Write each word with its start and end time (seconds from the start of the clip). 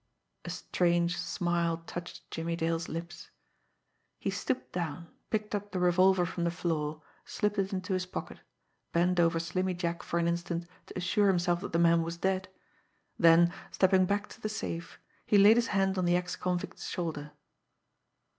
A 0.45 0.49
strange 0.49 1.15
smile 1.15 1.83
touched 1.85 2.31
Jimmie 2.31 2.55
Dale's 2.55 2.89
lips. 2.89 3.29
He 4.17 4.31
stooped 4.31 4.71
down, 4.71 5.09
picked 5.29 5.53
up 5.53 5.71
the 5.71 5.79
revolver 5.79 6.25
from 6.25 6.43
the 6.43 6.49
floor, 6.49 7.03
slipped 7.23 7.59
it 7.59 7.71
into 7.71 7.93
his 7.93 8.07
pocket, 8.07 8.39
bent 8.93 9.19
over 9.19 9.37
Slimmy 9.39 9.75
Jack 9.75 10.01
for 10.01 10.17
an 10.17 10.27
instant 10.27 10.65
to 10.87 10.97
assure 10.97 11.27
himself 11.27 11.61
that 11.61 11.71
the 11.71 11.77
man 11.77 12.01
was 12.01 12.17
dead 12.17 12.49
then 13.19 13.53
stepping 13.69 14.07
back 14.07 14.27
to 14.29 14.41
the 14.41 14.49
safe, 14.49 14.97
he 15.27 15.37
laid 15.37 15.57
his 15.57 15.67
hand 15.67 15.95
on 15.99 16.05
the 16.05 16.15
ex 16.15 16.35
convict's 16.35 16.87
shoulder. 16.89 17.33